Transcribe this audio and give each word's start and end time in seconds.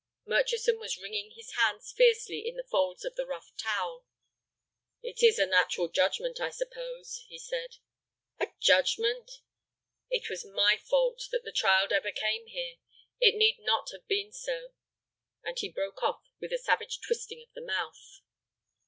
Murchison 0.25 0.79
was 0.79 0.97
wringing 0.97 1.29
his 1.35 1.51
hands 1.53 1.91
fiercely 1.95 2.39
in 2.39 2.55
the 2.55 2.63
folds 2.63 3.05
of 3.05 3.13
the 3.13 3.25
rough 3.27 3.55
towel. 3.55 4.07
"It 5.03 5.21
is 5.21 5.37
a 5.37 5.45
natural 5.45 5.89
judgment, 5.89 6.39
I 6.41 6.49
suppose," 6.49 7.23
he 7.27 7.37
said. 7.37 7.75
"A 8.39 8.47
judgment?" 8.59 9.29
"It 10.09 10.27
was 10.27 10.43
my 10.43 10.75
fault 10.77 11.27
that 11.31 11.43
the 11.43 11.51
child 11.51 11.91
ever 11.91 12.11
came 12.11 12.47
here. 12.47 12.77
It 13.19 13.35
need 13.35 13.59
not 13.59 13.91
have 13.91 14.07
been 14.07 14.31
so—" 14.31 14.73
and 15.43 15.59
he 15.59 15.69
broke 15.69 16.01
off 16.01 16.23
with 16.39 16.51
a 16.51 16.57
savage 16.57 16.99
twisting 17.05 17.43
of 17.47 17.53
the 17.53 17.61
mouth. 17.61 18.21